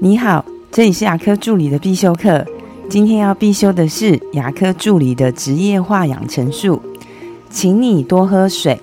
[0.00, 2.46] 你好，这里是牙科助理的必修课。
[2.88, 6.80] 今天要必修的是牙科助理的职业化养成术，
[7.50, 8.80] 请你多喝水。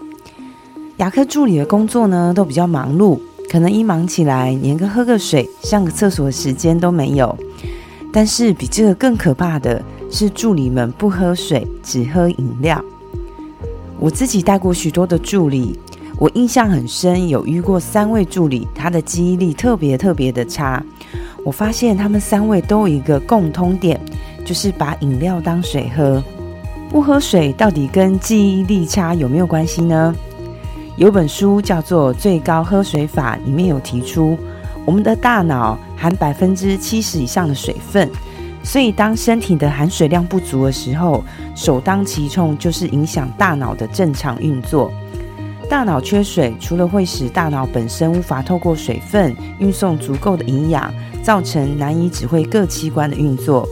[0.97, 3.17] 牙科助理的工作呢，都比较忙碌，
[3.49, 7.34] 可能一忙起来，连个喝个水、上个厕所的时间都没有。
[8.11, 12.84] 但是比这个更可怕的是，助理们不喝水，只喝饮料。
[14.02, 15.79] 我自己带过许多的助理。
[16.18, 20.84] 我印象很深，有遇过三位助理，他的记忆力特别特别的差。
[21.46, 24.01] 我发现他们三位都有一个共通点，
[24.43, 26.21] 就是把饮料当水喝。
[26.89, 30.16] 不喝水到底跟记忆力差有没有关系呢？
[30.97, 34.36] 有本书叫做《最高喝水法》，里面有提出，
[34.86, 38.09] 我们的大脑含百分之七十以上的水分，
[38.64, 44.91] 所以当身体的含水量不足的时候，首当其冲就是影响大脑的正常运作。
[45.67, 53.67] 大脑缺水，除了会使大脑本身无法透过水分运送足够的营养，造成难以指挥各器官的运作，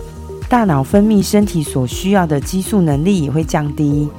[0.50, 4.10] 大脑分泌身体所需要的激素能力也会降低，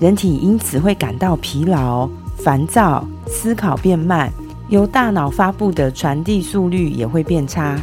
[0.00, 4.32] 人体因此会感到疲劳、烦躁，思考变慢，
[4.68, 7.78] 由大脑发布的传递速率也会变差。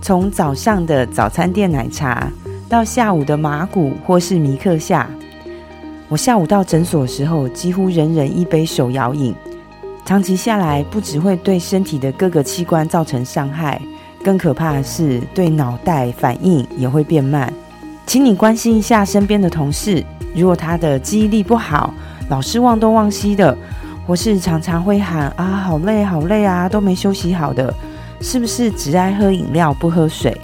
[0.00, 2.26] 从早上的早餐店奶茶，
[2.68, 5.08] 到下午的马古或是米克夏。
[6.12, 9.34] 我下午到诊所的时候，几乎人人一杯手摇饮，
[10.04, 13.80] 长期下来不只会对身体的各个器官造成伤害，
[14.22, 17.50] 更可怕的是对脑袋反应也会变慢。
[18.06, 21.94] 请你关心一下身边的同事，如果他的记忆力不好，
[22.28, 23.56] 老是忘东忘西的，
[24.06, 27.72] 或是常常会喊啊好累好累啊都没休息好的，
[28.20, 30.38] 是不是只爱喝饮料不喝水？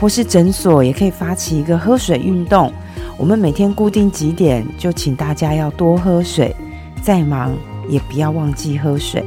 [0.00, 2.72] 或是诊所也可以发起一个喝水运动。
[3.18, 6.54] 我们每天固定几点，就请大家要多喝水，
[7.02, 7.52] 再忙
[7.88, 9.22] 也不要忘记喝水。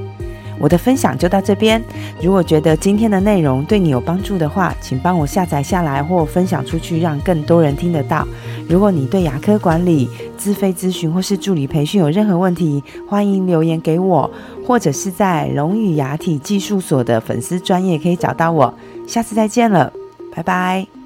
[0.58, 1.84] 我的分享就到这边。
[2.22, 8.28] 如果觉得今天的内容对你有帮助的话，请帮我下载下来或分享出去，让更多人听得到。
[8.70, 10.08] 如果你对牙科管理、
[10.38, 14.30] 自费咨询或是助理培训有任何问题，欢迎留言给我，
[14.66, 18.74] 或者是在龙语牙体技术所的粉丝专业可以找到我。
[19.08, 19.92] 下次再见了，
[20.34, 21.01] 拜拜。